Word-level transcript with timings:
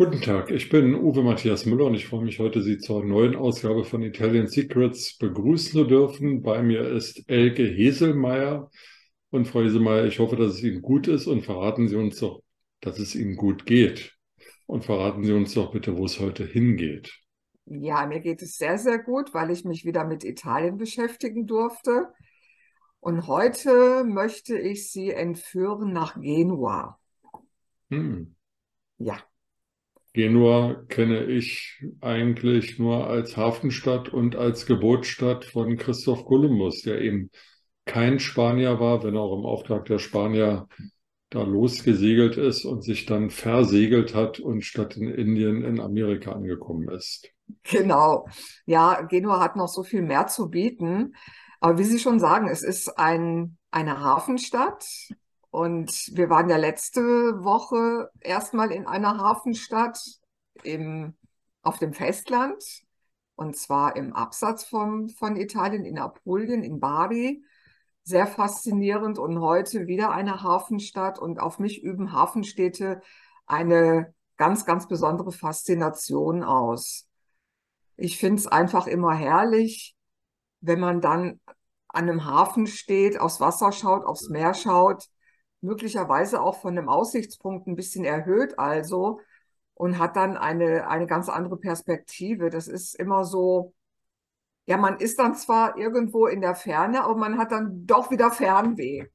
Guten 0.00 0.22
Tag, 0.22 0.50
ich 0.50 0.70
bin 0.70 0.94
Uwe 0.94 1.22
Matthias 1.22 1.66
Müller 1.66 1.84
und 1.84 1.92
ich 1.92 2.06
freue 2.06 2.24
mich 2.24 2.38
heute, 2.38 2.62
Sie 2.62 2.78
zur 2.78 3.04
neuen 3.04 3.36
Ausgabe 3.36 3.84
von 3.84 4.00
Italian 4.00 4.46
Secrets 4.46 5.18
begrüßen 5.18 5.72
zu 5.72 5.84
dürfen. 5.84 6.40
Bei 6.40 6.62
mir 6.62 6.88
ist 6.88 7.22
Elke 7.28 7.64
Heselmeier. 7.64 8.70
Und 9.28 9.44
Frau 9.46 9.60
Heselmeier, 9.60 10.06
ich 10.06 10.18
hoffe, 10.18 10.36
dass 10.36 10.54
es 10.54 10.62
Ihnen 10.62 10.80
gut 10.80 11.06
ist 11.06 11.26
und 11.26 11.42
verraten 11.42 11.86
Sie 11.86 11.96
uns 11.96 12.18
doch, 12.18 12.42
dass 12.80 12.98
es 12.98 13.14
Ihnen 13.14 13.36
gut 13.36 13.66
geht. 13.66 14.16
Und 14.64 14.86
verraten 14.86 15.22
Sie 15.22 15.34
uns 15.34 15.52
doch 15.52 15.70
bitte, 15.70 15.98
wo 15.98 16.06
es 16.06 16.18
heute 16.18 16.46
hingeht. 16.46 17.12
Ja, 17.66 18.06
mir 18.06 18.20
geht 18.20 18.40
es 18.40 18.56
sehr, 18.56 18.78
sehr 18.78 19.00
gut, 19.00 19.34
weil 19.34 19.50
ich 19.50 19.66
mich 19.66 19.84
wieder 19.84 20.06
mit 20.06 20.24
Italien 20.24 20.78
beschäftigen 20.78 21.46
durfte. 21.46 22.08
Und 23.00 23.26
heute 23.26 24.04
möchte 24.04 24.58
ich 24.58 24.90
Sie 24.90 25.10
entführen 25.10 25.92
nach 25.92 26.18
Genua. 26.18 26.98
Hm. 27.90 28.34
Ja, 28.96 29.18
Genua 30.12 30.74
kenne 30.88 31.24
ich 31.24 31.80
eigentlich 32.00 32.78
nur 32.78 33.06
als 33.06 33.36
Hafenstadt 33.36 34.08
und 34.08 34.34
als 34.34 34.66
Geburtsstadt 34.66 35.44
von 35.44 35.76
Christoph 35.76 36.24
Kolumbus, 36.24 36.82
der 36.82 37.00
eben 37.00 37.30
kein 37.84 38.18
Spanier 38.18 38.80
war, 38.80 39.04
wenn 39.04 39.16
auch 39.16 39.36
im 39.36 39.46
Auftrag 39.46 39.84
der 39.84 39.98
Spanier 39.98 40.66
da 41.30 41.42
losgesegelt 41.42 42.36
ist 42.36 42.64
und 42.64 42.82
sich 42.82 43.06
dann 43.06 43.30
versegelt 43.30 44.14
hat 44.14 44.40
und 44.40 44.64
statt 44.64 44.96
in 44.96 45.08
Indien 45.08 45.62
in 45.62 45.80
Amerika 45.80 46.32
angekommen 46.32 46.88
ist. 46.88 47.30
genau. 47.62 48.26
Ja, 48.66 49.02
Genua 49.02 49.40
hat 49.40 49.54
noch 49.54 49.68
so 49.68 49.84
viel 49.84 50.02
mehr 50.02 50.26
zu 50.26 50.50
bieten. 50.50 51.14
Aber 51.60 51.78
wie 51.78 51.84
Sie 51.84 51.98
schon 51.98 52.18
sagen, 52.18 52.48
es 52.48 52.62
ist 52.62 52.98
ein, 52.98 53.58
eine 53.70 54.00
Hafenstadt. 54.00 54.84
Und 55.50 56.10
wir 56.14 56.30
waren 56.30 56.48
ja 56.48 56.56
letzte 56.56 57.02
Woche 57.02 58.10
erstmal 58.20 58.70
in 58.70 58.86
einer 58.86 59.18
Hafenstadt 59.18 60.00
im, 60.62 61.16
auf 61.62 61.78
dem 61.78 61.92
Festland. 61.92 62.62
Und 63.34 63.56
zwar 63.56 63.96
im 63.96 64.12
Absatz 64.12 64.64
vom, 64.64 65.08
von 65.08 65.36
Italien, 65.36 65.84
in 65.84 65.98
Apulien, 65.98 66.62
in 66.62 66.78
Bari. 66.78 67.44
Sehr 68.04 68.26
faszinierend. 68.26 69.18
Und 69.18 69.40
heute 69.40 69.86
wieder 69.88 70.10
eine 70.10 70.42
Hafenstadt. 70.42 71.18
Und 71.18 71.40
auf 71.40 71.58
mich 71.58 71.82
üben 71.82 72.12
Hafenstädte 72.12 73.00
eine 73.46 74.14
ganz, 74.36 74.64
ganz 74.64 74.86
besondere 74.86 75.32
Faszination 75.32 76.44
aus. 76.44 77.08
Ich 77.96 78.18
finde 78.18 78.40
es 78.40 78.46
einfach 78.46 78.86
immer 78.86 79.14
herrlich, 79.14 79.96
wenn 80.60 80.80
man 80.80 81.00
dann 81.00 81.40
an 81.88 82.08
einem 82.08 82.24
Hafen 82.24 82.66
steht, 82.66 83.18
aufs 83.18 83.40
Wasser 83.40 83.72
schaut, 83.72 84.04
aufs 84.04 84.28
Meer 84.28 84.54
schaut, 84.54 85.08
möglicherweise 85.60 86.40
auch 86.42 86.60
von 86.60 86.76
einem 86.76 86.88
Aussichtspunkt 86.88 87.66
ein 87.66 87.76
bisschen 87.76 88.04
erhöht 88.04 88.58
also 88.58 89.20
und 89.74 89.98
hat 89.98 90.16
dann 90.16 90.36
eine, 90.36 90.88
eine 90.88 91.06
ganz 91.06 91.28
andere 91.28 91.56
Perspektive. 91.58 92.50
Das 92.50 92.68
ist 92.68 92.94
immer 92.94 93.24
so, 93.24 93.74
ja, 94.66 94.76
man 94.76 94.98
ist 94.98 95.18
dann 95.18 95.34
zwar 95.34 95.76
irgendwo 95.78 96.26
in 96.26 96.40
der 96.40 96.54
Ferne, 96.54 97.04
aber 97.04 97.16
man 97.16 97.38
hat 97.38 97.52
dann 97.52 97.86
doch 97.86 98.10
wieder 98.10 98.30
Fernweh. 98.30 99.06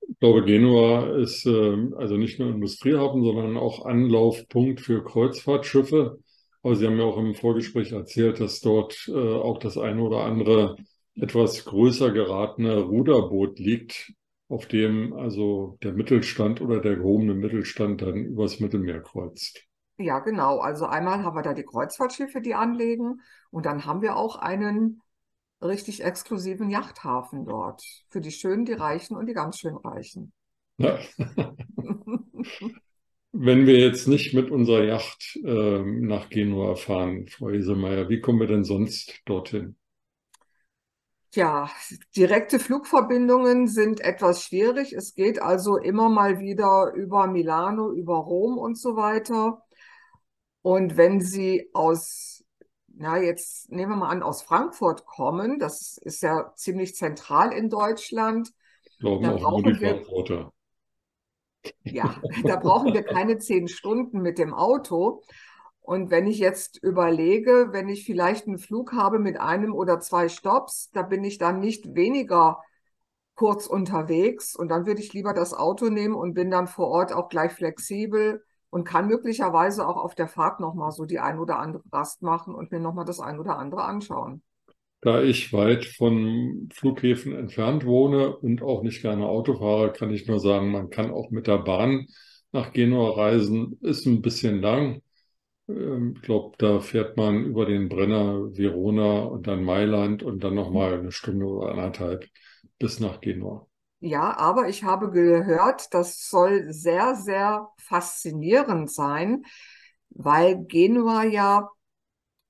Ich 0.00 0.18
glaube, 0.20 0.44
Genua 0.44 1.16
ist 1.18 1.46
äh, 1.46 1.76
also 1.96 2.16
nicht 2.16 2.38
nur 2.38 2.48
Industriehafen, 2.50 3.22
sondern 3.22 3.56
auch 3.56 3.84
Anlaufpunkt 3.84 4.80
für 4.80 5.04
Kreuzfahrtschiffe. 5.04 6.18
Aber 6.62 6.74
Sie 6.76 6.86
haben 6.86 6.98
ja 6.98 7.04
auch 7.04 7.18
im 7.18 7.34
Vorgespräch 7.34 7.92
erzählt, 7.92 8.40
dass 8.40 8.60
dort 8.60 9.06
äh, 9.08 9.12
auch 9.12 9.58
das 9.58 9.78
eine 9.78 10.02
oder 10.02 10.24
andere 10.24 10.76
etwas 11.14 11.64
größer 11.64 12.10
geratene 12.10 12.80
Ruderboot 12.80 13.58
liegt, 13.58 14.12
auf 14.48 14.66
dem 14.66 15.12
also 15.12 15.78
der 15.82 15.92
Mittelstand 15.92 16.60
oder 16.60 16.80
der 16.80 16.96
gehobene 16.96 17.34
Mittelstand 17.34 18.02
dann 18.02 18.16
übers 18.16 18.60
Mittelmeer 18.60 19.00
kreuzt. 19.00 19.62
Ja, 19.98 20.20
genau. 20.20 20.58
Also 20.58 20.86
einmal 20.86 21.24
haben 21.24 21.36
wir 21.36 21.42
da 21.42 21.54
die 21.54 21.64
Kreuzfahrtschiffe, 21.64 22.40
die 22.40 22.54
anlegen 22.54 23.20
und 23.50 23.66
dann 23.66 23.84
haben 23.84 24.00
wir 24.00 24.16
auch 24.16 24.36
einen 24.36 25.02
richtig 25.60 26.04
exklusiven 26.04 26.70
Yachthafen 26.70 27.44
dort 27.44 27.82
für 28.08 28.20
die 28.20 28.30
Schönen, 28.30 28.64
die 28.64 28.74
Reichen 28.74 29.16
und 29.16 29.26
die 29.26 29.34
ganz 29.34 29.58
schön 29.58 29.76
Reichen. 29.76 30.32
Ja. 30.78 30.98
Wenn 33.32 33.66
wir 33.66 33.78
jetzt 33.78 34.08
nicht 34.08 34.34
mit 34.34 34.50
unserer 34.50 34.84
Yacht 34.84 35.38
äh, 35.44 35.82
nach 35.82 36.30
Genua 36.30 36.76
fahren, 36.76 37.26
Frau 37.28 37.50
Isemeyer, 37.50 38.08
wie 38.08 38.20
kommen 38.20 38.40
wir 38.40 38.46
denn 38.46 38.64
sonst 38.64 39.20
dorthin? 39.26 39.76
Tja, 41.30 41.70
direkte 42.16 42.58
Flugverbindungen 42.58 43.68
sind 43.68 44.00
etwas 44.00 44.42
schwierig. 44.42 44.94
Es 44.94 45.14
geht 45.14 45.42
also 45.42 45.76
immer 45.76 46.08
mal 46.08 46.38
wieder 46.38 46.92
über 46.94 47.26
Milano, 47.26 47.92
über 47.92 48.16
Rom 48.16 48.56
und 48.56 48.78
so 48.78 48.96
weiter. 48.96 49.62
Und 50.62 50.96
wenn 50.96 51.20
Sie 51.20 51.68
aus, 51.74 52.44
na 52.88 53.20
jetzt 53.20 53.70
nehmen 53.70 53.92
wir 53.92 53.96
mal 53.96 54.08
an, 54.08 54.22
aus 54.22 54.42
Frankfurt 54.42 55.04
kommen, 55.04 55.58
das 55.58 55.98
ist 55.98 56.22
ja 56.22 56.52
ziemlich 56.56 56.94
zentral 56.94 57.52
in 57.52 57.68
Deutschland, 57.68 58.50
Glauben 58.98 59.22
da 59.22 59.34
auch 59.34 59.40
brauchen 59.40 59.64
die 59.64 59.80
wir, 59.80 59.88
Frankfurter. 59.90 60.52
ja, 61.84 62.20
da 62.44 62.56
brauchen 62.56 62.94
wir 62.94 63.02
keine 63.02 63.38
zehn 63.38 63.68
Stunden 63.68 64.20
mit 64.20 64.38
dem 64.38 64.54
Auto. 64.54 65.22
Und 65.88 66.10
wenn 66.10 66.26
ich 66.26 66.38
jetzt 66.38 66.76
überlege, 66.82 67.68
wenn 67.70 67.88
ich 67.88 68.04
vielleicht 68.04 68.46
einen 68.46 68.58
Flug 68.58 68.92
habe 68.92 69.18
mit 69.18 69.40
einem 69.40 69.72
oder 69.72 70.00
zwei 70.00 70.28
Stops, 70.28 70.90
da 70.92 71.00
bin 71.00 71.24
ich 71.24 71.38
dann 71.38 71.60
nicht 71.60 71.94
weniger 71.94 72.58
kurz 73.34 73.66
unterwegs 73.66 74.54
und 74.54 74.68
dann 74.68 74.84
würde 74.84 75.00
ich 75.00 75.14
lieber 75.14 75.32
das 75.32 75.54
Auto 75.54 75.88
nehmen 75.88 76.14
und 76.14 76.34
bin 76.34 76.50
dann 76.50 76.66
vor 76.66 76.88
Ort 76.88 77.14
auch 77.14 77.30
gleich 77.30 77.52
flexibel 77.52 78.44
und 78.68 78.84
kann 78.84 79.08
möglicherweise 79.08 79.88
auch 79.88 79.96
auf 79.96 80.14
der 80.14 80.28
Fahrt 80.28 80.60
nochmal 80.60 80.92
so 80.92 81.06
die 81.06 81.20
ein 81.20 81.38
oder 81.38 81.58
andere 81.58 81.84
Rast 81.90 82.20
machen 82.20 82.54
und 82.54 82.70
mir 82.70 82.80
nochmal 82.80 83.06
das 83.06 83.18
ein 83.18 83.38
oder 83.38 83.58
andere 83.58 83.84
anschauen. 83.84 84.42
Da 85.00 85.22
ich 85.22 85.54
weit 85.54 85.86
von 85.86 86.68
Flughäfen 86.70 87.32
entfernt 87.34 87.86
wohne 87.86 88.36
und 88.36 88.60
auch 88.60 88.82
nicht 88.82 89.00
gerne 89.00 89.24
Auto 89.24 89.54
fahre, 89.54 89.90
kann 89.94 90.10
ich 90.10 90.28
nur 90.28 90.38
sagen, 90.38 90.70
man 90.70 90.90
kann 90.90 91.10
auch 91.10 91.30
mit 91.30 91.46
der 91.46 91.60
Bahn 91.60 92.08
nach 92.52 92.74
Genua 92.74 93.12
reisen. 93.12 93.78
Ist 93.80 94.04
ein 94.04 94.20
bisschen 94.20 94.60
lang, 94.60 95.00
Ich 95.68 96.22
glaube, 96.22 96.56
da 96.58 96.80
fährt 96.80 97.16
man 97.16 97.44
über 97.44 97.64
den 97.66 97.88
Brenner 97.88 98.54
Verona 98.56 99.20
und 99.22 99.46
dann 99.46 99.64
Mailand 99.64 100.22
und 100.22 100.42
dann 100.44 100.54
nochmal 100.54 100.94
eine 100.98 101.12
Stunde 101.12 101.46
oder 101.46 101.70
anderthalb 101.72 102.26
bis 102.78 103.00
nach 103.00 103.20
Genua. 103.20 103.66
Ja, 104.00 104.36
aber 104.36 104.68
ich 104.68 104.84
habe 104.84 105.10
gehört, 105.10 105.92
das 105.92 106.28
soll 106.28 106.72
sehr, 106.72 107.16
sehr 107.16 107.68
faszinierend 107.78 108.90
sein, 108.92 109.44
weil 110.10 110.64
Genua 110.66 111.24
ja 111.24 111.68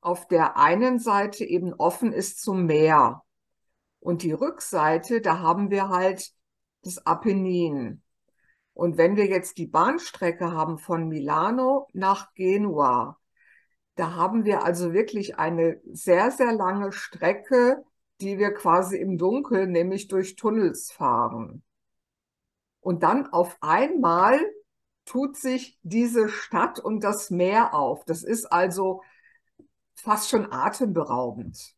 auf 0.01 0.29
der 0.29 0.57
einen 0.59 0.99
Seite 1.01 1.45
eben 1.45 1.75
offen 1.75 2.13
ist 2.13 2.43
zum 2.43 2.67
Meer 2.67 3.23
und 4.01 4.23
die 4.23 4.33
Rückseite, 4.33 5.21
da 5.23 5.41
haben 5.41 5.71
wir 5.71 5.89
halt 5.91 6.33
das 6.83 7.07
Apennin. 7.07 8.03
Und 8.79 8.97
wenn 8.97 9.17
wir 9.17 9.27
jetzt 9.27 9.59
die 9.59 9.67
Bahnstrecke 9.67 10.53
haben 10.53 10.79
von 10.79 11.09
Milano 11.09 11.89
nach 11.95 12.33
Genua, 12.35 13.19
da 13.97 14.15
haben 14.15 14.45
wir 14.45 14.63
also 14.63 14.93
wirklich 14.93 15.37
eine 15.37 15.81
sehr, 15.91 16.31
sehr 16.31 16.53
lange 16.53 16.93
Strecke, 16.93 17.83
die 18.21 18.39
wir 18.39 18.55
quasi 18.55 18.97
im 18.97 19.19
Dunkeln, 19.19 19.73
nämlich 19.73 20.07
durch 20.07 20.37
Tunnels 20.37 20.93
fahren. 20.93 21.65
Und 22.79 23.03
dann 23.03 23.27
auf 23.27 23.57
einmal 23.63 24.39
tut 25.07 25.37
sich 25.37 25.77
diese 25.83 26.29
Stadt 26.29 26.79
und 26.79 27.03
das 27.03 27.31
Meer 27.31 27.75
auf. 27.75 28.05
Das 28.05 28.23
ist 28.23 28.45
also 28.47 29.03
fast 29.97 30.31
schon 30.31 30.53
atemberaubend. 30.53 31.75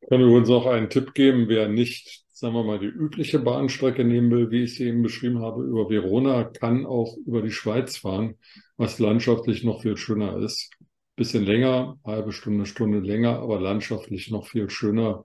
Ich 0.00 0.08
kann 0.08 0.20
übrigens 0.20 0.48
noch 0.48 0.66
einen 0.66 0.90
Tipp 0.90 1.14
geben, 1.14 1.46
wer 1.46 1.68
nicht, 1.68 2.23
sagen 2.34 2.54
wir 2.54 2.64
mal, 2.64 2.80
die 2.80 2.86
übliche 2.86 3.38
Bahnstrecke 3.38 4.04
nehmen 4.04 4.30
will, 4.32 4.50
wie 4.50 4.64
ich 4.64 4.74
sie 4.74 4.88
eben 4.88 5.02
beschrieben 5.02 5.40
habe, 5.40 5.62
über 5.62 5.88
Verona, 5.88 6.42
kann 6.42 6.84
auch 6.84 7.16
über 7.24 7.42
die 7.42 7.52
Schweiz 7.52 7.96
fahren, 7.96 8.34
was 8.76 8.98
landschaftlich 8.98 9.62
noch 9.62 9.82
viel 9.82 9.96
schöner 9.96 10.36
ist. 10.38 10.70
Bisschen 11.14 11.44
länger, 11.44 11.96
halbe 12.04 12.32
Stunde, 12.32 12.66
Stunde 12.66 12.98
länger, 12.98 13.38
aber 13.38 13.60
landschaftlich 13.60 14.32
noch 14.32 14.48
viel 14.48 14.68
schöner. 14.68 15.24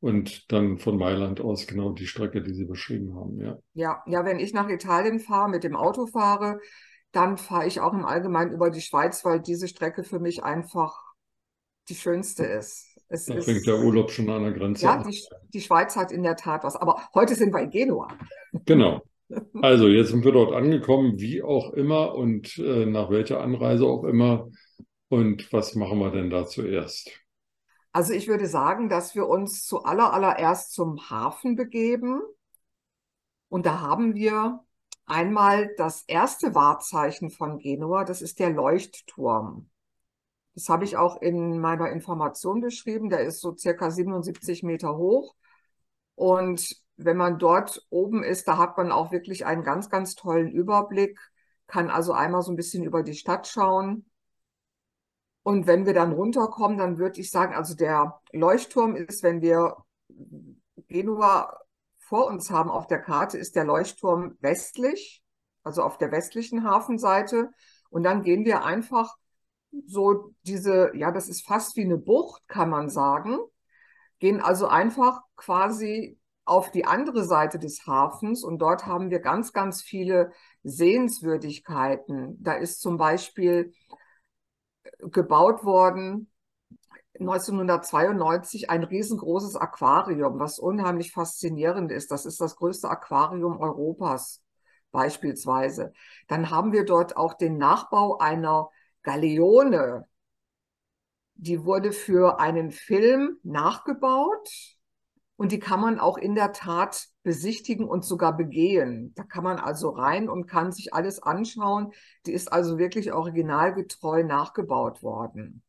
Und 0.00 0.52
dann 0.52 0.78
von 0.78 0.98
Mailand 0.98 1.40
aus 1.40 1.66
genau 1.66 1.92
die 1.92 2.06
Strecke, 2.06 2.42
die 2.42 2.52
Sie 2.52 2.66
beschrieben 2.66 3.14
haben, 3.14 3.40
ja. 3.40 3.58
Ja, 3.72 4.02
ja, 4.06 4.26
wenn 4.26 4.38
ich 4.38 4.52
nach 4.52 4.68
Italien 4.68 5.20
fahre, 5.20 5.48
mit 5.48 5.64
dem 5.64 5.74
Auto 5.74 6.06
fahre, 6.06 6.58
dann 7.12 7.38
fahre 7.38 7.66
ich 7.66 7.80
auch 7.80 7.94
im 7.94 8.04
Allgemeinen 8.04 8.52
über 8.52 8.70
die 8.70 8.80
Schweiz, 8.82 9.24
weil 9.24 9.40
diese 9.40 9.68
Strecke 9.68 10.04
für 10.04 10.18
mich 10.18 10.44
einfach 10.44 11.14
die 11.88 11.94
schönste 11.94 12.44
ist. 12.44 12.91
Es 13.12 13.26
Da 13.26 13.38
fängt 13.42 13.66
der 13.66 13.78
Urlaub 13.78 14.10
schon 14.10 14.30
an 14.30 14.42
der 14.42 14.52
Grenze 14.52 14.86
ja, 14.86 14.94
an. 14.94 15.10
die, 15.10 15.22
die 15.52 15.60
Schweiz 15.60 15.96
hat 15.96 16.12
in 16.12 16.22
der 16.22 16.34
Tat 16.34 16.64
was. 16.64 16.76
Aber 16.76 16.96
heute 17.14 17.34
sind 17.34 17.52
wir 17.52 17.60
in 17.60 17.70
Genua. 17.70 18.08
Genau. 18.64 19.02
Also 19.62 19.88
jetzt 19.88 20.10
sind 20.10 20.26
wir 20.26 20.32
dort 20.32 20.52
angekommen, 20.52 21.18
wie 21.18 21.42
auch 21.42 21.72
immer 21.72 22.14
und 22.14 22.58
äh, 22.58 22.84
nach 22.84 23.08
welcher 23.08 23.40
Anreise 23.40 23.86
auch 23.86 24.04
immer. 24.04 24.50
Und 25.08 25.50
was 25.54 25.74
machen 25.74 26.00
wir 26.00 26.10
denn 26.10 26.28
da 26.28 26.44
zuerst? 26.44 27.10
Also 27.92 28.12
ich 28.12 28.28
würde 28.28 28.46
sagen, 28.46 28.90
dass 28.90 29.14
wir 29.14 29.26
uns 29.26 29.64
zu 29.64 29.84
aller, 29.84 30.12
allererst 30.12 30.74
zum 30.74 31.08
Hafen 31.08 31.56
begeben. 31.56 32.20
Und 33.48 33.64
da 33.64 33.80
haben 33.80 34.14
wir 34.14 34.60
einmal 35.06 35.70
das 35.78 36.04
erste 36.06 36.54
Wahrzeichen 36.54 37.30
von 37.30 37.58
Genua, 37.58 38.04
das 38.04 38.20
ist 38.20 38.38
der 38.38 38.50
Leuchtturm. 38.50 39.70
Das 40.54 40.68
habe 40.68 40.84
ich 40.84 40.96
auch 40.96 41.20
in 41.22 41.58
meiner 41.60 41.90
Information 41.90 42.60
beschrieben. 42.60 43.08
Der 43.08 43.20
ist 43.20 43.40
so 43.40 43.56
circa 43.56 43.90
77 43.90 44.62
Meter 44.62 44.96
hoch. 44.96 45.34
Und 46.14 46.76
wenn 46.96 47.16
man 47.16 47.38
dort 47.38 47.86
oben 47.90 48.22
ist, 48.22 48.46
da 48.48 48.58
hat 48.58 48.76
man 48.76 48.92
auch 48.92 49.12
wirklich 49.12 49.46
einen 49.46 49.64
ganz, 49.64 49.88
ganz 49.88 50.14
tollen 50.14 50.50
Überblick, 50.50 51.18
kann 51.66 51.90
also 51.90 52.12
einmal 52.12 52.42
so 52.42 52.52
ein 52.52 52.56
bisschen 52.56 52.84
über 52.84 53.02
die 53.02 53.14
Stadt 53.14 53.46
schauen. 53.46 54.04
Und 55.42 55.66
wenn 55.66 55.86
wir 55.86 55.94
dann 55.94 56.12
runterkommen, 56.12 56.78
dann 56.78 56.98
würde 56.98 57.20
ich 57.20 57.30
sagen, 57.30 57.54
also 57.54 57.74
der 57.74 58.20
Leuchtturm 58.32 58.94
ist, 58.94 59.22
wenn 59.22 59.40
wir 59.40 59.76
Genua 60.88 61.58
vor 61.98 62.26
uns 62.26 62.50
haben 62.50 62.70
auf 62.70 62.86
der 62.86 63.00
Karte, 63.00 63.38
ist 63.38 63.56
der 63.56 63.64
Leuchtturm 63.64 64.36
westlich, 64.40 65.22
also 65.62 65.82
auf 65.82 65.98
der 65.98 66.12
westlichen 66.12 66.64
Hafenseite. 66.64 67.50
Und 67.90 68.02
dann 68.04 68.22
gehen 68.22 68.44
wir 68.44 68.64
einfach 68.64 69.16
so 69.86 70.34
diese, 70.42 70.92
ja, 70.94 71.10
das 71.10 71.28
ist 71.28 71.46
fast 71.46 71.76
wie 71.76 71.84
eine 71.84 71.98
Bucht, 71.98 72.46
kann 72.48 72.70
man 72.70 72.88
sagen, 72.88 73.38
gehen 74.18 74.40
also 74.40 74.66
einfach 74.66 75.22
quasi 75.36 76.18
auf 76.44 76.70
die 76.70 76.84
andere 76.84 77.24
Seite 77.24 77.58
des 77.58 77.86
Hafens 77.86 78.44
und 78.44 78.58
dort 78.58 78.86
haben 78.86 79.10
wir 79.10 79.20
ganz, 79.20 79.52
ganz 79.52 79.80
viele 79.82 80.32
Sehenswürdigkeiten. 80.64 82.42
Da 82.42 82.54
ist 82.54 82.80
zum 82.80 82.96
Beispiel 82.96 83.72
gebaut 84.98 85.64
worden 85.64 86.28
1992 87.18 88.70
ein 88.70 88.84
riesengroßes 88.84 89.56
Aquarium, 89.56 90.38
was 90.38 90.58
unheimlich 90.58 91.12
faszinierend 91.12 91.92
ist. 91.92 92.10
Das 92.10 92.26
ist 92.26 92.40
das 92.40 92.56
größte 92.56 92.88
Aquarium 92.88 93.58
Europas 93.58 94.42
beispielsweise. 94.90 95.92
Dann 96.28 96.50
haben 96.50 96.72
wir 96.72 96.84
dort 96.84 97.16
auch 97.16 97.34
den 97.34 97.58
Nachbau 97.58 98.18
einer 98.18 98.70
Galeone. 99.02 100.06
Die 101.34 101.64
wurde 101.64 101.92
für 101.92 102.38
einen 102.40 102.70
Film 102.70 103.38
nachgebaut 103.42 104.48
und 105.36 105.50
die 105.50 105.58
kann 105.58 105.80
man 105.80 105.98
auch 105.98 106.18
in 106.18 106.36
der 106.36 106.52
Tat 106.52 107.08
besichtigen 107.24 107.84
und 107.88 108.04
sogar 108.04 108.36
begehen. 108.36 109.12
Da 109.16 109.24
kann 109.24 109.42
man 109.42 109.58
also 109.58 109.90
rein 109.90 110.28
und 110.28 110.46
kann 110.46 110.70
sich 110.70 110.94
alles 110.94 111.20
anschauen. 111.20 111.92
Die 112.26 112.32
ist 112.32 112.52
also 112.52 112.78
wirklich 112.78 113.12
originalgetreu 113.12 114.22
nachgebaut 114.22 115.02
worden. 115.02 115.64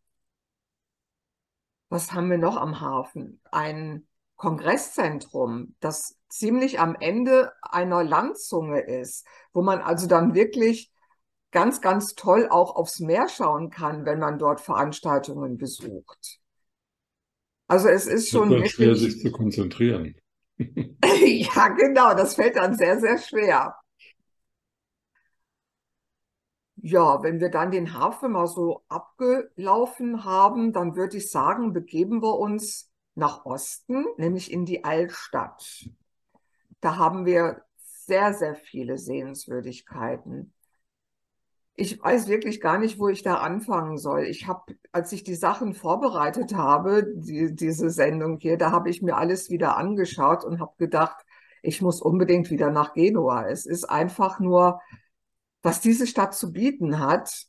Was 1.90 2.14
haben 2.14 2.30
wir 2.30 2.38
noch 2.38 2.58
am 2.58 2.82
Hafen? 2.82 3.42
Ein 3.52 4.08
Kongresszentrum, 4.36 5.76
das 5.80 6.20
ziemlich 6.28 6.80
am 6.80 6.96
Ende 7.00 7.52
einer 7.64 8.04
Landzunge 8.04 8.82
ist, 8.82 9.26
wo 9.54 9.64
man 9.64 9.80
also 9.80 10.06
dann 10.06 10.36
wirklich 10.36 10.93
ganz, 11.54 11.80
ganz 11.80 12.16
toll 12.16 12.48
auch 12.50 12.76
aufs 12.76 13.00
Meer 13.00 13.30
schauen 13.30 13.70
kann, 13.70 14.06
wenn 14.06 14.20
man 14.20 14.38
dort 14.38 14.60
Veranstaltungen 14.60 15.58
besucht. 15.58 16.40
Also 17.68 17.88
es 17.88 18.08
ist 18.08 18.30
schon 18.30 18.50
es 18.50 18.56
wirklich 18.56 18.72
schwer, 18.74 18.96
sich 18.96 19.22
zu 19.22 19.32
konzentrieren. 19.32 20.16
ja, 20.58 21.70
genau, 21.70 22.14
das 22.14 22.36
fällt 22.36 22.58
dann 22.58 22.76
sehr, 22.76 23.00
sehr 23.00 23.18
schwer. 23.18 23.76
Ja, 26.76 27.24
wenn 27.24 27.40
wir 27.40 27.50
dann 27.50 27.72
den 27.72 27.94
Hafen 27.94 28.34
mal 28.34 28.48
so 28.48 28.84
abgelaufen 28.90 30.26
haben, 30.26 30.74
dann 30.74 30.98
würde 30.98 31.16
ich 31.16 31.32
sagen, 31.32 31.72
begeben 31.72 32.22
wir 32.22 32.38
uns 32.38 32.92
nach 33.16 33.46
Osten, 33.46 34.06
nämlich 34.18 34.52
in 34.52 34.66
die 34.66 34.84
Altstadt. 34.84 35.88
Da 36.82 36.98
haben 36.98 37.26
wir 37.26 37.64
sehr, 37.78 38.34
sehr 38.34 38.56
viele 38.56 38.98
Sehenswürdigkeiten. 38.98 40.54
Ich 41.76 42.02
weiß 42.02 42.28
wirklich 42.28 42.62
gar 42.62 42.78
nicht, 42.78 43.00
wo 43.00 43.10
ich 43.10 43.24
da 43.24 43.36
anfangen 43.36 43.98
soll. 43.98 44.26
Ich 44.26 44.48
habe, 44.48 44.76
als 44.92 45.12
ich 45.12 45.24
die 45.24 45.36
Sachen 45.36 45.74
vorbereitet 45.74 46.54
habe, 46.54 47.08
die, 47.16 47.56
diese 47.56 47.90
Sendung 47.90 48.38
hier, 48.40 48.58
da 48.58 48.72
habe 48.72 48.90
ich 48.90 49.02
mir 49.02 49.18
alles 49.18 49.50
wieder 49.50 49.76
angeschaut 49.76 50.44
und 50.44 50.60
habe 50.60 50.74
gedacht, 50.78 51.26
ich 51.64 51.82
muss 51.82 52.02
unbedingt 52.02 52.52
wieder 52.52 52.70
nach 52.70 52.94
Genua. 52.94 53.48
Es 53.48 53.66
ist 53.66 53.86
einfach 53.86 54.40
nur, 54.40 54.82
was 55.64 55.82
diese 55.82 56.06
Stadt 56.06 56.36
zu 56.36 56.52
bieten 56.52 57.00
hat. 57.00 57.48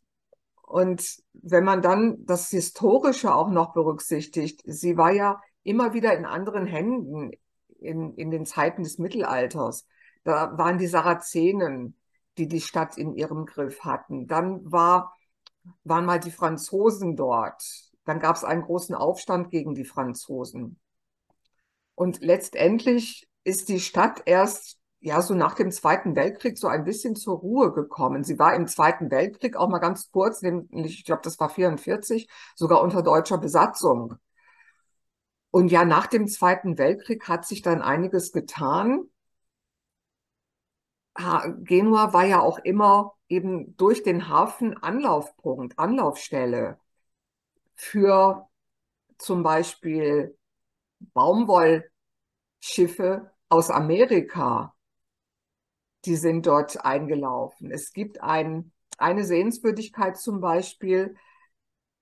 Und 0.63 1.23
wenn 1.35 1.65
man 1.65 1.83
dann 1.83 2.25
das 2.25 2.49
Historische 2.49 3.35
auch 3.35 3.51
noch 3.51 3.75
berücksichtigt, 3.75 4.63
sie 4.65 4.97
war 4.97 5.13
ja 5.13 5.41
immer 5.65 5.93
wieder 5.93 6.17
in 6.17 6.25
anderen 6.25 6.67
Händen 6.67 7.33
in, 7.81 8.15
in 8.15 8.31
den 8.31 8.47
Zeiten 8.47 8.85
des 8.85 8.99
Mittelalters. 8.99 9.87
Da 10.23 10.57
waren 10.57 10.79
die 10.79 10.87
Sarazenen, 10.87 11.97
die 12.39 12.49
die 12.49 12.61
Stadt 12.61 12.99
in 12.99 13.15
ihrem 13.15 13.47
Griff 13.47 13.85
hatten. 13.85 14.27
Dann 14.27 14.71
war, 14.71 15.17
waren 15.85 16.07
mal 16.07 16.21
die 16.21 16.31
Franzosen 16.31 17.17
dort. 17.17 17.63
Dann 18.05 18.21
gab 18.21 18.37
es 18.37 18.45
einen 18.45 18.63
großen 18.63 18.95
Aufstand 18.95 19.51
gegen 19.51 19.75
die 19.75 19.85
Franzosen. 19.85 20.79
Und 21.95 22.21
letztendlich 22.21 23.29
ist 23.45 23.69
die 23.69 23.81
Stadt 23.81 24.23
erst 24.27 24.79
ja 25.01 25.21
so 25.21 25.35
nach 25.35 25.55
dem 25.55 25.71
Zweiten 25.71 26.17
Weltkrieg 26.17 26.57
so 26.59 26.67
ein 26.67 26.85
bisschen 26.85 27.15
zur 27.15 27.39
Ruhe 27.39 27.73
gekommen. 27.73 28.25
Sie 28.25 28.39
war 28.39 28.55
im 28.55 28.67
Zweiten 28.67 29.11
Weltkrieg 29.11 29.55
auch 29.57 29.69
mal 29.69 29.79
ganz 29.79 30.11
kurz, 30.11 30.41
nämlich 30.41 30.99
ich 30.99 31.05
glaube, 31.05 31.21
das 31.23 31.39
war 31.39 31.51
44, 31.51 32.29
sogar 32.57 32.81
unter 32.83 33.03
deutscher 33.03 33.39
Besatzung. 33.39 34.17
Und 35.51 35.71
ja, 35.71 35.85
nach 35.85 36.07
dem 36.07 36.27
Zweiten 36.27 36.79
Weltkrieg 36.79 37.29
hat 37.29 37.47
sich 37.47 37.63
dann 37.63 37.83
einiges 37.83 38.33
getan. 38.33 39.05
Genua 41.15 42.13
war 42.13 42.25
ja 42.25 42.41
auch 42.41 42.59
immer 42.59 43.15
eben 43.29 43.77
durch 43.77 44.03
den 44.03 44.29
Hafen 44.29 44.77
Anlaufpunkt, 44.83 45.79
Anlaufstelle 45.79 46.79
für 47.75 48.49
zum 49.19 49.43
Beispiel 49.43 50.37
Baumwollschiffe 51.15 51.91
aus 53.49 53.71
Amerika. 53.71 54.75
Die 56.05 56.17
sind 56.17 56.47
dort 56.47 56.85
eingelaufen. 56.85 57.71
Es 57.71 57.93
gibt 57.93 58.21
ein, 58.21 58.73
eine 58.99 59.25
Sehenswürdigkeit 59.25 60.19
zum 60.19 60.41
Beispiel, 60.41 61.17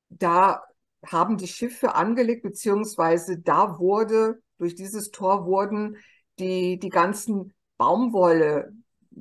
da 0.08 0.62
haben 1.06 1.36
die 1.36 1.48
Schiffe 1.48 1.94
angelegt, 1.94 2.42
beziehungsweise 2.42 3.38
da 3.38 3.78
wurde, 3.78 4.42
durch 4.58 4.74
dieses 4.74 5.10
Tor 5.10 5.46
wurden 5.46 5.96
die, 6.38 6.78
die 6.78 6.88
ganzen 6.90 7.52
Baumwolle, 7.76 8.72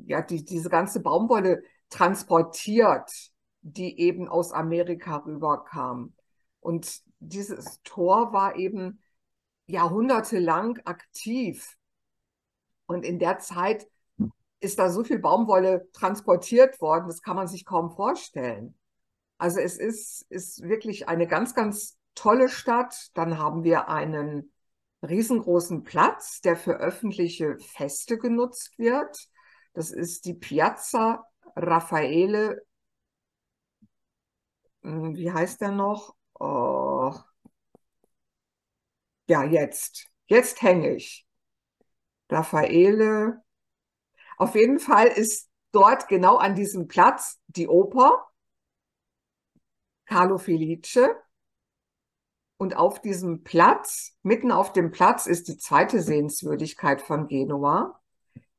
ja, 0.05 0.21
die, 0.21 0.43
diese 0.43 0.69
ganze 0.69 1.01
Baumwolle 1.01 1.63
transportiert, 1.89 3.11
die 3.61 3.99
eben 3.99 4.27
aus 4.27 4.51
Amerika 4.51 5.17
rüberkam. 5.17 6.13
Und 6.59 7.01
dieses 7.19 7.81
Tor 7.83 8.33
war 8.33 8.55
eben 8.55 9.01
jahrhundertelang 9.67 10.79
aktiv. 10.85 11.77
Und 12.85 13.05
in 13.05 13.19
der 13.19 13.39
Zeit 13.39 13.87
ist 14.59 14.79
da 14.79 14.89
so 14.89 15.03
viel 15.03 15.19
Baumwolle 15.19 15.89
transportiert 15.93 16.79
worden, 16.81 17.07
das 17.07 17.21
kann 17.21 17.35
man 17.35 17.47
sich 17.47 17.65
kaum 17.65 17.91
vorstellen. 17.91 18.75
Also 19.37 19.59
es 19.59 19.77
ist, 19.77 20.25
ist 20.29 20.61
wirklich 20.61 21.07
eine 21.07 21.25
ganz, 21.25 21.55
ganz 21.55 21.97
tolle 22.13 22.47
Stadt. 22.47 23.09
Dann 23.15 23.39
haben 23.39 23.63
wir 23.63 23.89
einen 23.89 24.51
riesengroßen 25.01 25.83
Platz, 25.83 26.41
der 26.41 26.55
für 26.55 26.73
öffentliche 26.73 27.57
Feste 27.57 28.19
genutzt 28.19 28.77
wird. 28.77 29.29
Das 29.73 29.91
ist 29.91 30.25
die 30.25 30.33
Piazza 30.33 31.25
Raffaele. 31.55 32.65
Hm, 34.83 35.15
wie 35.15 35.31
heißt 35.31 35.61
der 35.61 35.71
noch? 35.71 36.15
Oh. 36.39 37.13
Ja, 39.27 39.43
jetzt. 39.43 40.09
Jetzt 40.27 40.61
hänge 40.61 40.95
ich. 40.95 41.25
Raffaele. 42.29 43.41
Auf 44.37 44.55
jeden 44.55 44.79
Fall 44.79 45.07
ist 45.07 45.49
dort 45.71 46.07
genau 46.07 46.37
an 46.37 46.55
diesem 46.55 46.87
Platz 46.87 47.39
die 47.47 47.67
Oper 47.67 48.27
Carlo 50.05 50.37
Felice. 50.37 51.15
Und 52.57 52.75
auf 52.75 53.01
diesem 53.01 53.43
Platz, 53.43 54.17
mitten 54.21 54.51
auf 54.51 54.71
dem 54.73 54.91
Platz, 54.91 55.25
ist 55.25 55.47
die 55.47 55.57
zweite 55.57 56.01
Sehenswürdigkeit 56.01 57.01
von 57.01 57.27
Genua 57.27 58.00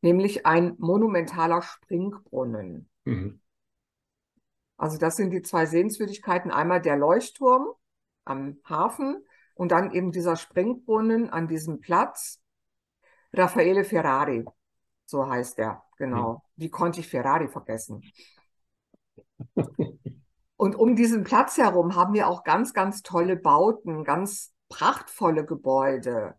nämlich 0.03 0.45
ein 0.45 0.75
monumentaler 0.79 1.63
Springbrunnen. 1.63 2.91
Mhm. 3.05 3.41
Also 4.77 4.99
das 4.99 5.17
sind 5.17 5.31
die 5.31 5.43
zwei 5.43 5.65
Sehenswürdigkeiten. 5.65 6.51
Einmal 6.51 6.83
der 6.83 6.97
Leuchtturm 6.97 7.69
am 8.25 8.59
Hafen 8.69 9.25
und 9.55 9.73
dann 9.73 9.93
eben 9.93 10.13
dieser 10.13 10.37
Springbrunnen 10.37 11.31
an 11.31 11.49
diesem 11.49 11.81
Platz. 11.81 12.41
Raffaele 13.33 13.85
Ferrari, 13.85 14.45
so 15.07 15.27
heißt 15.27 15.59
er, 15.59 15.83
genau. 15.97 16.33
Mhm. 16.33 16.39
Wie 16.57 16.69
konnte 16.69 17.01
ich 17.01 17.09
Ferrari 17.09 17.49
vergessen? 17.49 18.03
und 20.57 20.75
um 20.77 20.97
diesen 20.97 21.25
Platz 21.25 21.57
herum 21.57 21.95
haben 21.97 22.13
wir 22.13 22.29
auch 22.29 22.45
ganz, 22.45 22.75
ganz 22.75 23.03
tolle 23.03 23.37
Bauten, 23.37 24.05
ganz 24.05 24.53
prachtvolle 24.69 25.47
Gebäude. 25.47 26.35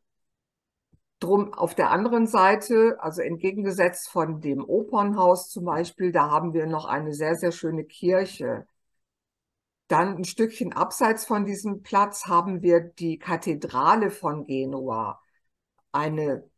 Drum 1.23 1.53
auf 1.53 1.73
der 1.73 1.89
anderen 1.89 2.27
Seite, 2.27 2.97
also 2.99 3.21
entgegengesetzt 3.21 4.09
von 4.09 4.41
dem 4.41 4.61
Opernhaus 4.65 5.49
zum 5.49 5.63
Beispiel, 5.63 6.11
da 6.11 6.29
haben 6.29 6.53
wir 6.53 6.67
noch 6.67 6.85
eine 6.85 7.13
sehr, 7.13 7.35
sehr 7.35 7.53
schöne 7.53 7.85
Kirche. 7.85 8.67
Dann 9.87 10.17
ein 10.17 10.25
Stückchen 10.25 10.73
abseits 10.73 11.25
von 11.25 11.45
diesem 11.45 11.81
Platz 11.81 12.25
haben 12.25 12.61
wir 12.61 12.81
die 12.81 13.19
Kathedrale 13.19 14.11
von 14.11 14.45
Genua. 14.45 15.21
Eine, 15.93 16.49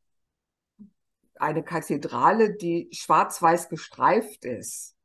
eine 1.36 1.64
Kathedrale, 1.64 2.56
die 2.56 2.90
schwarz-weiß 2.92 3.70
gestreift 3.70 4.46
ist. 4.46 4.96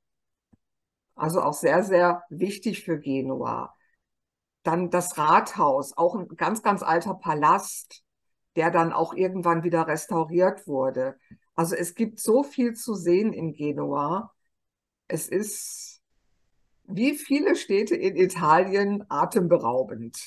Also 1.16 1.42
auch 1.42 1.54
sehr, 1.54 1.82
sehr 1.82 2.22
wichtig 2.30 2.82
für 2.82 2.98
Genua. 2.98 3.74
Dann 4.62 4.88
das 4.88 5.18
Rathaus, 5.18 5.94
auch 5.98 6.14
ein 6.14 6.28
ganz, 6.28 6.62
ganz 6.62 6.82
alter 6.82 7.14
Palast, 7.14 8.04
der 8.56 8.70
dann 8.70 8.92
auch 8.92 9.14
irgendwann 9.14 9.62
wieder 9.64 9.86
restauriert 9.86 10.66
wurde. 10.66 11.16
Also 11.54 11.76
es 11.76 11.94
gibt 11.94 12.20
so 12.20 12.42
viel 12.42 12.74
zu 12.74 12.94
sehen 12.94 13.32
in 13.32 13.52
Genua. 13.52 14.32
Es 15.08 15.28
ist 15.28 16.00
wie 16.86 17.14
viele 17.14 17.54
Städte 17.54 17.94
in 17.94 18.16
Italien 18.16 19.04
atemberaubend. 19.08 20.18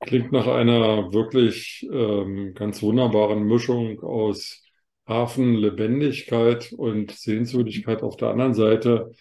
Klingt 0.00 0.32
nach 0.32 0.48
einer 0.48 1.12
wirklich 1.12 1.88
ähm, 1.92 2.54
ganz 2.54 2.82
wunderbaren 2.82 3.44
Mischung 3.44 4.00
aus 4.02 4.64
Hafenlebendigkeit 5.06 6.72
und 6.72 7.12
Sehenswürdigkeit 7.12 8.02
auf 8.02 8.16
der 8.16 8.28
anderen 8.28 8.54
Seite. 8.54 9.12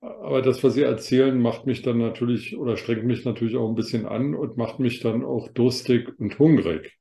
Aber 0.00 0.42
das, 0.42 0.62
was 0.62 0.74
Sie 0.74 0.82
erzählen, 0.82 1.40
macht 1.40 1.66
mich 1.66 1.82
dann 1.82 1.98
natürlich 1.98 2.56
oder 2.56 2.76
strengt 2.76 3.04
mich 3.04 3.24
natürlich 3.24 3.56
auch 3.56 3.68
ein 3.68 3.74
bisschen 3.74 4.06
an 4.06 4.34
und 4.34 4.56
macht 4.56 4.78
mich 4.78 5.00
dann 5.00 5.24
auch 5.24 5.48
durstig 5.48 6.08
und 6.18 6.38
hungrig. 6.38 6.99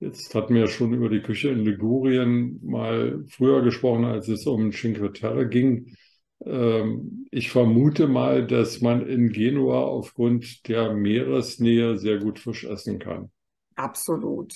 Jetzt 0.00 0.34
hatten 0.34 0.54
wir 0.54 0.66
schon 0.66 0.92
über 0.92 1.08
die 1.08 1.22
Küche 1.22 1.50
in 1.50 1.60
Ligurien 1.60 2.60
mal 2.62 3.24
früher 3.28 3.62
gesprochen, 3.62 4.04
als 4.04 4.28
es 4.28 4.46
um 4.46 4.72
Cinque 4.72 5.12
Terre 5.12 5.48
ging. 5.48 5.94
Ähm, 6.44 7.26
ich 7.30 7.50
vermute 7.50 8.06
mal, 8.06 8.46
dass 8.46 8.80
man 8.80 9.06
in 9.06 9.30
Genua 9.30 9.82
aufgrund 9.82 10.68
der 10.68 10.92
Meeresnähe 10.92 11.96
sehr 11.96 12.18
gut 12.18 12.38
Fisch 12.38 12.64
essen 12.64 12.98
kann. 12.98 13.30
Absolut. 13.76 14.52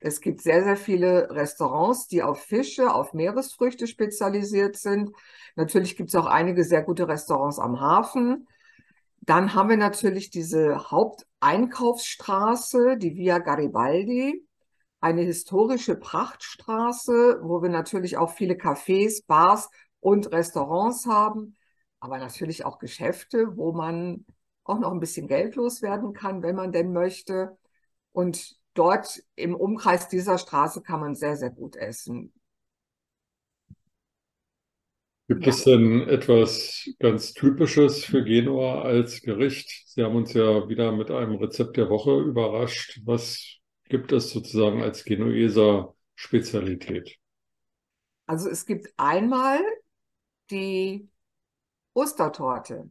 Es 0.00 0.20
gibt 0.20 0.42
sehr, 0.42 0.62
sehr 0.62 0.76
viele 0.76 1.28
Restaurants, 1.30 2.06
die 2.06 2.22
auf 2.22 2.40
Fische, 2.40 2.94
auf 2.94 3.14
Meeresfrüchte 3.14 3.88
spezialisiert 3.88 4.76
sind. 4.76 5.10
Natürlich 5.56 5.96
gibt 5.96 6.10
es 6.10 6.14
auch 6.14 6.26
einige 6.26 6.62
sehr 6.64 6.82
gute 6.82 7.08
Restaurants 7.08 7.58
am 7.58 7.80
Hafen. 7.80 8.46
Dann 9.20 9.54
haben 9.54 9.68
wir 9.68 9.76
natürlich 9.76 10.30
diese 10.30 10.90
Haupteinkaufsstraße, 10.90 12.96
die 12.96 13.16
Via 13.16 13.38
Garibaldi, 13.38 14.47
eine 15.00 15.22
historische 15.22 15.94
Prachtstraße, 15.96 17.40
wo 17.42 17.62
wir 17.62 17.68
natürlich 17.68 18.16
auch 18.16 18.30
viele 18.30 18.54
Cafés, 18.54 19.24
Bars 19.26 19.70
und 20.00 20.32
Restaurants 20.32 21.06
haben, 21.06 21.56
aber 22.00 22.18
natürlich 22.18 22.64
auch 22.64 22.78
Geschäfte, 22.78 23.56
wo 23.56 23.72
man 23.72 24.24
auch 24.64 24.78
noch 24.78 24.92
ein 24.92 25.00
bisschen 25.00 25.28
Geld 25.28 25.56
loswerden 25.56 26.12
kann, 26.12 26.42
wenn 26.42 26.56
man 26.56 26.72
denn 26.72 26.92
möchte. 26.92 27.56
Und 28.12 28.56
dort 28.74 29.22
im 29.34 29.54
Umkreis 29.54 30.08
dieser 30.08 30.38
Straße 30.38 30.82
kann 30.82 31.00
man 31.00 31.14
sehr, 31.14 31.36
sehr 31.36 31.50
gut 31.50 31.76
essen. 31.76 32.32
Gibt 35.28 35.44
ja. 35.44 35.50
es 35.50 35.64
denn 35.64 36.08
etwas 36.08 36.88
ganz 36.98 37.34
Typisches 37.34 38.02
für 38.04 38.24
Genua 38.24 38.80
als 38.82 39.20
Gericht? 39.20 39.84
Sie 39.86 40.02
haben 40.02 40.16
uns 40.16 40.32
ja 40.32 40.68
wieder 40.68 40.90
mit 40.90 41.10
einem 41.10 41.36
Rezept 41.36 41.76
der 41.76 41.90
Woche 41.90 42.18
überrascht. 42.18 43.00
Was 43.04 43.58
gibt 43.88 44.12
es 44.12 44.30
sozusagen 44.30 44.82
als 44.82 45.04
Genueser 45.04 45.94
Spezialität? 46.14 47.16
Also 48.26 48.48
es 48.48 48.66
gibt 48.66 48.92
einmal 48.96 49.60
die 50.50 51.08
Ostertorte. 51.94 52.90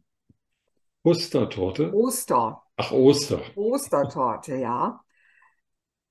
Ostertorte? 1.04 1.94
Oster. 1.94 2.64
Ach, 2.76 2.92
Oster. 2.92 3.42
Ostertorte, 3.56 4.56
ja. 4.56 5.04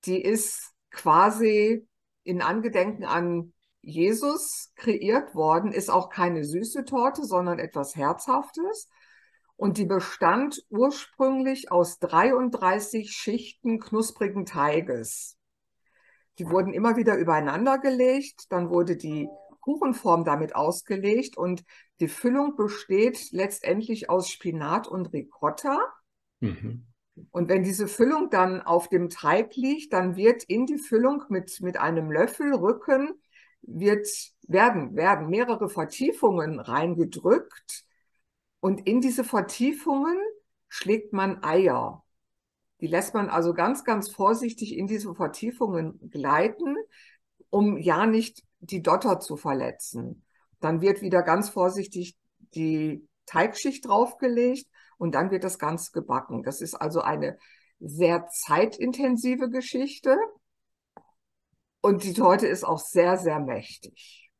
Die 0.04 0.20
ist 0.20 0.72
quasi 0.90 1.86
in 2.22 2.42
Angedenken 2.42 3.04
an 3.04 3.52
Jesus 3.82 4.72
kreiert 4.74 5.34
worden, 5.34 5.72
ist 5.72 5.90
auch 5.90 6.08
keine 6.08 6.44
süße 6.44 6.84
Torte, 6.84 7.24
sondern 7.24 7.58
etwas 7.58 7.94
Herzhaftes. 7.94 8.88
Und 9.56 9.78
die 9.78 9.86
bestand 9.86 10.64
ursprünglich 10.68 11.72
aus 11.72 11.98
33 11.98 13.10
Schichten 13.10 13.80
knusprigen 13.80 14.44
Teiges. 14.44 15.36
Die 16.38 16.48
wurden 16.50 16.74
immer 16.74 16.96
wieder 16.96 17.16
übereinander 17.16 17.78
gelegt, 17.78 18.52
dann 18.52 18.68
wurde 18.68 18.96
die 18.96 19.28
Kuchenform 19.60 20.24
damit 20.24 20.54
ausgelegt 20.54 21.36
und 21.36 21.64
die 22.00 22.08
Füllung 22.08 22.54
besteht 22.56 23.32
letztendlich 23.32 24.10
aus 24.10 24.30
Spinat 24.30 24.86
und 24.86 25.12
Ricotta. 25.12 25.78
Mhm. 26.40 26.86
Und 27.30 27.48
wenn 27.48 27.62
diese 27.62 27.88
Füllung 27.88 28.28
dann 28.30 28.60
auf 28.60 28.88
dem 28.88 29.08
Teig 29.08 29.56
liegt, 29.56 29.92
dann 29.94 30.16
wird 30.16 30.44
in 30.44 30.66
die 30.66 30.78
Füllung 30.78 31.24
mit, 31.30 31.60
mit 31.62 31.78
einem 31.78 32.10
Löffelrücken 32.10 33.14
wird, 33.62 34.06
werden, 34.46 34.94
werden 34.94 35.28
mehrere 35.28 35.68
Vertiefungen 35.68 36.60
reingedrückt. 36.60 37.85
Und 38.60 38.86
in 38.86 39.00
diese 39.00 39.24
Vertiefungen 39.24 40.18
schlägt 40.68 41.12
man 41.12 41.42
Eier. 41.42 42.04
Die 42.80 42.86
lässt 42.86 43.14
man 43.14 43.30
also 43.30 43.54
ganz, 43.54 43.84
ganz 43.84 44.10
vorsichtig 44.10 44.76
in 44.76 44.86
diese 44.86 45.14
Vertiefungen 45.14 46.10
gleiten, 46.10 46.76
um 47.50 47.78
ja 47.78 48.06
nicht 48.06 48.42
die 48.60 48.82
Dotter 48.82 49.20
zu 49.20 49.36
verletzen. 49.36 50.24
Dann 50.60 50.80
wird 50.80 51.00
wieder 51.00 51.22
ganz 51.22 51.48
vorsichtig 51.48 52.16
die 52.54 53.06
Teigschicht 53.26 53.86
draufgelegt 53.86 54.66
und 54.98 55.14
dann 55.14 55.30
wird 55.30 55.44
das 55.44 55.58
Ganze 55.58 55.92
gebacken. 55.92 56.42
Das 56.42 56.60
ist 56.60 56.74
also 56.74 57.00
eine 57.00 57.38
sehr 57.78 58.28
zeitintensive 58.28 59.50
Geschichte. 59.50 60.16
Und 61.80 62.04
die 62.04 62.14
Torte 62.14 62.46
ist 62.46 62.64
auch 62.64 62.80
sehr, 62.80 63.16
sehr 63.16 63.38
mächtig. 63.38 64.30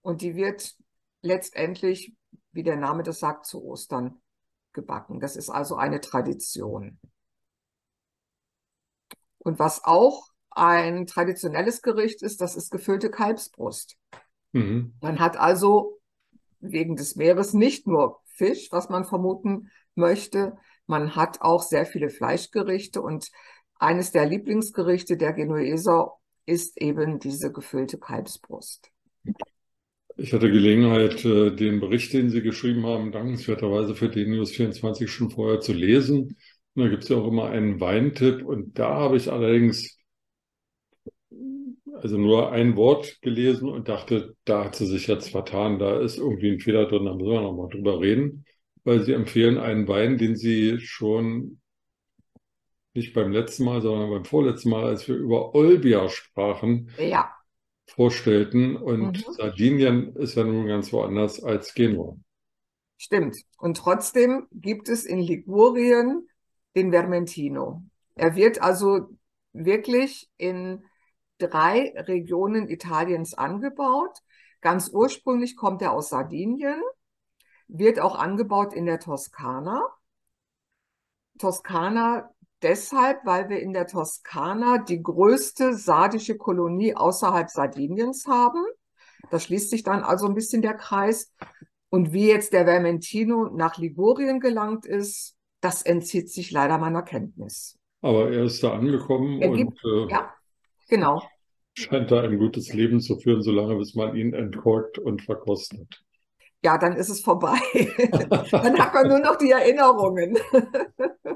Und 0.00 0.22
die 0.22 0.36
wird 0.36 0.74
letztendlich, 1.22 2.14
wie 2.54 2.62
der 2.62 2.76
Name 2.76 3.02
das 3.02 3.18
sagt, 3.18 3.46
zu 3.46 3.62
Ostern 3.64 4.20
gebacken. 4.72 5.20
Das 5.20 5.36
ist 5.36 5.50
also 5.50 5.76
eine 5.76 6.00
Tradition. 6.00 6.98
Und 9.38 9.58
was 9.58 9.84
auch 9.84 10.28
ein 10.50 11.06
traditionelles 11.06 11.82
Gericht 11.82 12.22
ist, 12.22 12.40
das 12.40 12.56
ist 12.56 12.70
gefüllte 12.70 13.10
Kalbsbrust. 13.10 13.96
Mhm. 14.52 14.94
Man 15.00 15.18
hat 15.18 15.36
also 15.36 16.00
wegen 16.60 16.96
des 16.96 17.16
Meeres 17.16 17.52
nicht 17.52 17.86
nur 17.86 18.22
Fisch, 18.26 18.68
was 18.70 18.88
man 18.88 19.04
vermuten 19.04 19.70
möchte, 19.94 20.56
man 20.86 21.16
hat 21.16 21.40
auch 21.40 21.62
sehr 21.62 21.86
viele 21.86 22.10
Fleischgerichte 22.10 23.00
und 23.00 23.30
eines 23.78 24.12
der 24.12 24.26
Lieblingsgerichte 24.26 25.16
der 25.16 25.32
Genueser 25.32 26.12
ist 26.46 26.80
eben 26.80 27.18
diese 27.18 27.52
gefüllte 27.52 27.98
Kalbsbrust. 27.98 28.90
Ich 30.16 30.32
hatte 30.32 30.50
Gelegenheit, 30.50 31.24
äh, 31.24 31.50
den 31.54 31.80
Bericht, 31.80 32.12
den 32.12 32.30
Sie 32.30 32.40
geschrieben 32.40 32.86
haben, 32.86 33.10
dankenswerterweise 33.10 33.94
für 33.96 34.08
den 34.08 34.30
News 34.30 34.52
24 34.52 35.10
schon 35.10 35.30
vorher 35.30 35.60
zu 35.60 35.72
lesen. 35.72 36.36
Und 36.74 36.82
da 36.82 36.88
gibt 36.88 37.02
es 37.02 37.08
ja 37.08 37.16
auch 37.16 37.26
immer 37.26 37.50
einen 37.50 37.80
Weintipp 37.80 38.44
und 38.44 38.78
da 38.78 38.94
habe 38.94 39.16
ich 39.16 39.30
allerdings 39.30 39.98
also 41.94 42.18
nur 42.18 42.52
ein 42.52 42.76
Wort 42.76 43.20
gelesen 43.22 43.68
und 43.68 43.88
dachte, 43.88 44.36
da 44.44 44.64
hat 44.64 44.76
sie 44.76 44.86
sich 44.86 45.06
jetzt 45.06 45.30
vertan, 45.30 45.78
da 45.78 45.98
ist 46.00 46.18
irgendwie 46.18 46.50
ein 46.52 46.60
Fehler 46.60 46.86
drin, 46.86 47.06
da 47.06 47.14
müssen 47.14 47.30
wir 47.30 47.40
nochmal 47.40 47.70
drüber 47.70 48.00
reden, 48.00 48.44
weil 48.84 49.02
sie 49.02 49.12
empfehlen 49.12 49.58
einen 49.58 49.88
Wein, 49.88 50.18
den 50.18 50.36
sie 50.36 50.78
schon 50.80 51.60
nicht 52.94 53.14
beim 53.14 53.32
letzten 53.32 53.64
Mal, 53.64 53.80
sondern 53.80 54.10
beim 54.10 54.24
vorletzten 54.24 54.70
Mal, 54.70 54.84
als 54.84 55.08
wir 55.08 55.16
über 55.16 55.54
Olbia 55.54 56.08
sprachen, 56.08 56.90
ja. 56.98 57.30
Vorstellten. 57.86 58.76
Und 58.76 59.26
mhm. 59.26 59.32
Sardinien 59.32 60.14
ist 60.16 60.34
ja 60.34 60.44
nun 60.44 60.66
ganz 60.66 60.92
woanders 60.92 61.42
als 61.42 61.74
Genua. 61.74 62.16
Stimmt. 62.96 63.36
Und 63.58 63.76
trotzdem 63.76 64.46
gibt 64.52 64.88
es 64.88 65.04
in 65.04 65.18
Ligurien 65.18 66.28
den 66.74 66.90
Vermentino. 66.90 67.82
Er 68.14 68.36
wird 68.36 68.62
also 68.62 69.08
wirklich 69.52 70.30
in 70.36 70.84
drei 71.38 71.92
Regionen 71.96 72.68
Italiens 72.68 73.34
angebaut. 73.34 74.18
Ganz 74.60 74.88
ursprünglich 74.88 75.56
kommt 75.56 75.82
er 75.82 75.92
aus 75.92 76.08
Sardinien, 76.08 76.80
wird 77.68 78.00
auch 78.00 78.16
angebaut 78.16 78.72
in 78.72 78.86
der 78.86 79.00
Toskana. 79.00 79.82
Toskana 81.38 82.30
deshalb, 82.64 83.24
weil 83.24 83.48
wir 83.48 83.60
in 83.60 83.72
der 83.72 83.86
Toskana 83.86 84.78
die 84.78 85.02
größte 85.02 85.74
sardische 85.74 86.36
Kolonie 86.36 86.96
außerhalb 86.96 87.50
Sardiniens 87.50 88.26
haben. 88.26 88.64
Da 89.30 89.38
schließt 89.38 89.70
sich 89.70 89.82
dann 89.82 90.02
also 90.02 90.26
ein 90.26 90.34
bisschen 90.34 90.62
der 90.62 90.74
Kreis. 90.74 91.32
Und 91.90 92.12
wie 92.12 92.26
jetzt 92.26 92.52
der 92.52 92.66
Vermentino 92.66 93.50
nach 93.54 93.78
Ligurien 93.78 94.40
gelangt 94.40 94.86
ist, 94.86 95.36
das 95.60 95.82
entzieht 95.82 96.30
sich 96.30 96.50
leider 96.50 96.78
meiner 96.78 97.02
Kenntnis. 97.02 97.78
Aber 98.00 98.30
er 98.32 98.44
ist 98.44 98.62
da 98.62 98.72
angekommen 98.72 99.40
gibt, 99.40 99.84
und 99.84 100.08
äh, 100.08 100.12
ja. 100.12 100.34
Genau. 100.88 101.22
scheint 101.74 102.10
da 102.10 102.22
ein 102.22 102.38
gutes 102.38 102.72
Leben 102.72 103.00
zu 103.00 103.16
führen, 103.16 103.42
solange 103.42 103.76
bis 103.76 103.94
man 103.94 104.16
ihn 104.16 104.34
entkorkt 104.34 104.98
und 104.98 105.22
verkostet. 105.22 106.04
Ja, 106.62 106.78
dann 106.78 106.96
ist 106.96 107.10
es 107.10 107.20
vorbei. 107.20 107.58
dann 108.50 108.78
hat 108.78 108.94
man 108.94 109.08
nur 109.08 109.20
noch 109.20 109.36
die 109.36 109.50
Erinnerungen. 109.50 110.38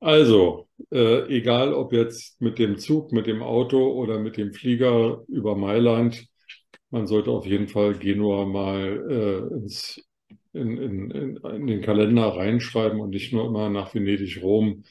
Also, 0.00 0.66
äh, 0.90 1.26
egal 1.28 1.74
ob 1.74 1.92
jetzt 1.92 2.40
mit 2.40 2.58
dem 2.58 2.78
Zug, 2.78 3.12
mit 3.12 3.26
dem 3.26 3.42
Auto 3.42 3.92
oder 3.92 4.18
mit 4.18 4.38
dem 4.38 4.54
Flieger 4.54 5.22
über 5.28 5.54
Mailand, 5.56 6.26
man 6.88 7.06
sollte 7.06 7.30
auf 7.30 7.46
jeden 7.46 7.68
Fall 7.68 7.94
Genua 7.98 8.46
mal 8.46 9.06
äh, 9.10 9.54
ins, 9.56 10.02
in, 10.54 10.78
in, 10.78 11.10
in, 11.10 11.36
in, 11.36 11.66
den 11.66 11.82
Kalender 11.82 12.34
reinschreiben 12.34 12.98
und 12.98 13.10
nicht 13.10 13.32
nur 13.32 13.46
immer 13.46 13.68
nach 13.68 13.94
Venedig, 13.94 14.42
Rom 14.42 14.84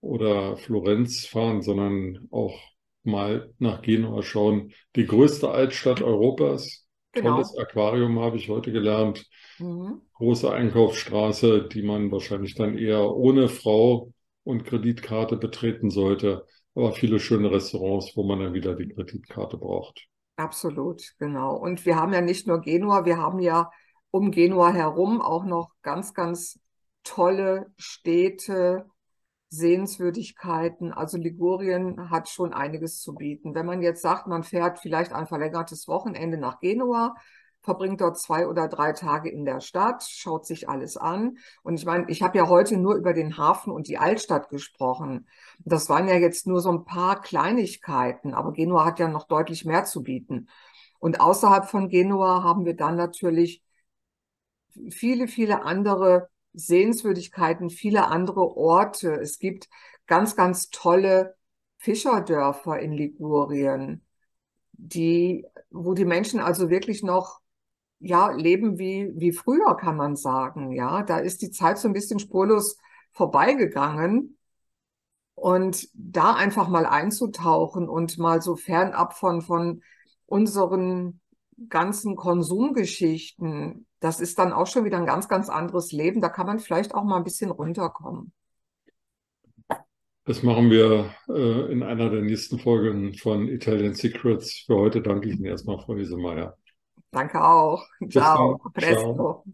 oder 0.00 0.56
Florenz 0.56 1.24
fahren, 1.24 1.62
sondern 1.62 2.26
auch 2.32 2.58
mal 3.04 3.54
nach 3.58 3.80
Genua 3.80 4.22
schauen. 4.22 4.72
Die 4.96 5.06
größte 5.06 5.50
Altstadt 5.50 6.02
Europas. 6.02 6.84
Genau. 7.12 7.36
Tolles 7.36 7.56
Aquarium 7.56 8.18
habe 8.18 8.36
ich 8.36 8.48
heute 8.48 8.72
gelernt. 8.72 9.24
Mhm. 9.58 10.02
Große 10.14 10.52
Einkaufsstraße, 10.52 11.68
die 11.72 11.82
man 11.82 12.10
wahrscheinlich 12.10 12.54
dann 12.54 12.76
eher 12.76 13.14
ohne 13.14 13.48
Frau 13.48 14.12
und 14.48 14.64
Kreditkarte 14.64 15.36
betreten 15.36 15.90
sollte. 15.90 16.46
Aber 16.74 16.92
viele 16.92 17.20
schöne 17.20 17.50
Restaurants, 17.50 18.16
wo 18.16 18.22
man 18.24 18.40
dann 18.40 18.54
wieder 18.54 18.74
die 18.74 18.88
Kreditkarte 18.88 19.58
braucht. 19.58 20.08
Absolut, 20.36 21.02
genau. 21.18 21.54
Und 21.54 21.84
wir 21.84 21.96
haben 21.96 22.14
ja 22.14 22.22
nicht 22.22 22.46
nur 22.46 22.62
Genua, 22.62 23.04
wir 23.04 23.18
haben 23.18 23.40
ja 23.40 23.70
um 24.10 24.30
Genua 24.30 24.72
herum 24.72 25.20
auch 25.20 25.44
noch 25.44 25.72
ganz, 25.82 26.14
ganz 26.14 26.58
tolle 27.04 27.66
Städte, 27.76 28.86
Sehenswürdigkeiten. 29.50 30.92
Also 30.92 31.18
Ligurien 31.18 32.08
hat 32.08 32.30
schon 32.30 32.54
einiges 32.54 33.02
zu 33.02 33.14
bieten. 33.14 33.54
Wenn 33.54 33.66
man 33.66 33.82
jetzt 33.82 34.00
sagt, 34.00 34.28
man 34.28 34.44
fährt 34.44 34.78
vielleicht 34.78 35.12
ein 35.12 35.26
verlängertes 35.26 35.88
Wochenende 35.88 36.38
nach 36.38 36.60
Genua, 36.60 37.16
verbringt 37.68 38.00
dort 38.00 38.18
zwei 38.18 38.46
oder 38.48 38.66
drei 38.66 38.92
Tage 38.94 39.28
in 39.28 39.44
der 39.44 39.60
Stadt, 39.60 40.02
schaut 40.02 40.46
sich 40.46 40.70
alles 40.70 40.96
an. 40.96 41.36
Und 41.62 41.74
ich 41.74 41.84
meine, 41.84 42.08
ich 42.08 42.22
habe 42.22 42.38
ja 42.38 42.48
heute 42.48 42.78
nur 42.78 42.94
über 42.94 43.12
den 43.12 43.36
Hafen 43.36 43.70
und 43.70 43.88
die 43.88 43.98
Altstadt 43.98 44.48
gesprochen. 44.48 45.28
Das 45.58 45.90
waren 45.90 46.08
ja 46.08 46.14
jetzt 46.14 46.46
nur 46.46 46.62
so 46.62 46.70
ein 46.72 46.86
paar 46.86 47.20
Kleinigkeiten, 47.20 48.32
aber 48.32 48.52
Genua 48.52 48.86
hat 48.86 48.98
ja 48.98 49.08
noch 49.08 49.28
deutlich 49.28 49.66
mehr 49.66 49.84
zu 49.84 50.02
bieten. 50.02 50.48
Und 50.98 51.20
außerhalb 51.20 51.66
von 51.66 51.90
Genua 51.90 52.42
haben 52.42 52.64
wir 52.64 52.74
dann 52.74 52.96
natürlich 52.96 53.62
viele, 54.90 55.28
viele 55.28 55.62
andere 55.62 56.30
Sehenswürdigkeiten, 56.54 57.68
viele 57.68 58.06
andere 58.06 58.56
Orte. 58.56 59.12
Es 59.12 59.38
gibt 59.38 59.68
ganz, 60.06 60.36
ganz 60.36 60.70
tolle 60.70 61.36
Fischerdörfer 61.76 62.78
in 62.78 62.92
Ligurien, 62.92 64.06
die, 64.72 65.44
wo 65.70 65.92
die 65.92 66.06
Menschen 66.06 66.40
also 66.40 66.70
wirklich 66.70 67.02
noch 67.02 67.37
ja, 68.00 68.30
leben 68.30 68.78
wie, 68.78 69.10
wie 69.14 69.32
früher, 69.32 69.76
kann 69.76 69.96
man 69.96 70.16
sagen. 70.16 70.72
Ja, 70.72 71.02
da 71.02 71.18
ist 71.18 71.42
die 71.42 71.50
Zeit 71.50 71.78
so 71.78 71.88
ein 71.88 71.94
bisschen 71.94 72.18
spurlos 72.18 72.78
vorbeigegangen. 73.12 74.36
Und 75.34 75.88
da 75.94 76.34
einfach 76.34 76.68
mal 76.68 76.84
einzutauchen 76.84 77.88
und 77.88 78.18
mal 78.18 78.42
so 78.42 78.56
fernab 78.56 79.14
von, 79.14 79.40
von 79.40 79.82
unseren 80.26 81.20
ganzen 81.68 82.16
Konsumgeschichten, 82.16 83.86
das 84.00 84.20
ist 84.20 84.38
dann 84.38 84.52
auch 84.52 84.66
schon 84.66 84.84
wieder 84.84 84.98
ein 84.98 85.06
ganz, 85.06 85.28
ganz 85.28 85.48
anderes 85.48 85.92
Leben. 85.92 86.20
Da 86.20 86.28
kann 86.28 86.46
man 86.46 86.58
vielleicht 86.58 86.94
auch 86.94 87.04
mal 87.04 87.16
ein 87.16 87.24
bisschen 87.24 87.50
runterkommen. 87.50 88.32
Das 90.24 90.42
machen 90.42 90.70
wir 90.70 91.14
äh, 91.28 91.72
in 91.72 91.82
einer 91.82 92.10
der 92.10 92.20
nächsten 92.20 92.58
Folgen 92.58 93.14
von 93.14 93.48
Italian 93.48 93.94
Secrets. 93.94 94.64
Für 94.66 94.76
heute 94.76 95.00
danke 95.00 95.28
ich 95.28 95.36
Ihnen 95.36 95.46
erstmal, 95.46 95.78
Frau 95.78 95.96
Wiesemeyer. 95.96 96.56
Danke 97.10 97.42
auch. 97.44 97.86
Ciao. 98.10 98.60
Presto. 98.74 99.14
Ciao. 99.16 99.44